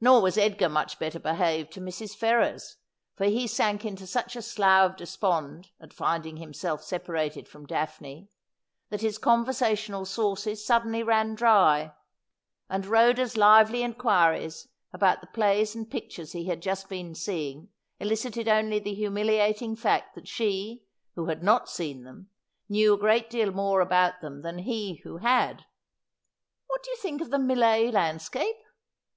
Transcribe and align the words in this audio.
Nor 0.00 0.22
was 0.22 0.38
Edgar 0.38 0.68
much 0.68 1.00
better 1.00 1.18
behaved 1.18 1.72
to 1.72 1.80
Mrs. 1.80 2.14
Ferrers, 2.14 2.76
for 3.16 3.24
he 3.24 3.48
sank 3.48 3.84
into 3.84 4.06
such 4.06 4.36
a 4.36 4.42
slough 4.42 4.92
of 4.92 4.96
despond 4.96 5.70
at 5.80 5.92
finding 5.92 6.36
himself 6.36 6.84
separated 6.84 7.48
from 7.48 7.66
Daphne, 7.66 8.28
that 8.90 9.00
his 9.00 9.18
conversational 9.18 10.04
sources 10.04 10.60
ran 10.60 10.64
suddenly 10.64 11.34
dry, 11.34 11.92
and 12.68 12.86
Rhoda's 12.86 13.36
lively 13.36 13.82
inquiries 13.82 14.68
about 14.92 15.20
the 15.20 15.26
plays 15.26 15.74
and 15.74 15.90
pictures 15.90 16.30
he 16.30 16.44
had 16.44 16.62
just 16.62 16.88
been 16.88 17.16
seeing 17.16 17.70
elicited 17.98 18.46
only 18.46 18.78
the 18.78 18.94
humiliating 18.94 19.74
fact 19.74 20.14
that 20.14 20.28
she, 20.28 20.84
who 21.16 21.26
had 21.26 21.42
not 21.42 21.68
seen 21.68 22.04
them, 22.04 22.30
knew 22.68 22.94
a 22.94 22.98
great 22.98 23.28
deal 23.28 23.50
more 23.50 23.80
about 23.80 24.20
them 24.20 24.42
than 24.42 24.58
he 24.60 25.00
who 25.02 25.16
had.' 25.16 25.64
What 26.68 26.84
did 26.84 26.90
you 26.90 26.96
think 26.98 27.20
of 27.20 27.30
the 27.32 27.38
Millais 27.40 27.90
landscape 27.90 28.54